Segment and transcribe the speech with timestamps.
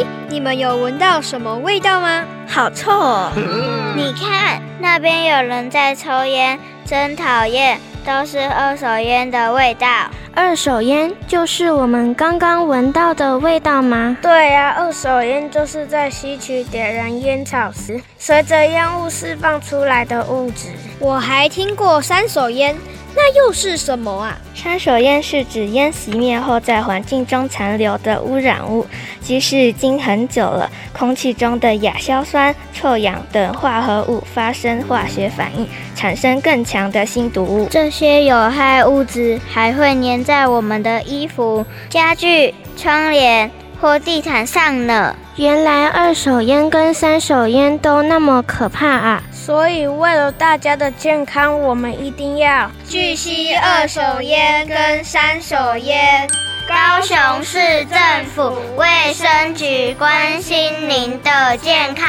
[0.00, 2.24] 咦，你们有闻到什么味道吗？
[2.48, 3.30] 好臭哦！
[3.94, 9.86] 你看那边有人在抽烟，真讨厌，都是二手烟的味道。
[10.34, 14.16] 二手烟就是我们刚刚闻到的味道吗？
[14.22, 20.68] 对呀、啊，二手烟就是在吸取点燃烟草时，随着烟雾释放出来的物质。
[20.98, 22.74] 我还听过三手烟，
[23.14, 24.38] 那又是什么啊？
[24.54, 28.86] 杀手烟是指烟熄灭后在环境中残留的污染物，
[29.20, 37.66] 即使已经很久了，空气中的亚硝酸、臭氧等化合物发生化学反应，产生更强的新毒物。
[37.70, 45.16] 这些有害物质还会粘在我们的衣服、家具、窗帘或地毯上了。
[45.36, 49.22] 原来二手烟跟三手烟都那么可怕啊！
[49.32, 56.28] 所以为了大家的健康，我们一定要拒吸二手烟跟三手烟。
[56.68, 57.98] 高雄市政
[58.34, 62.06] 府卫生局关心您的健康。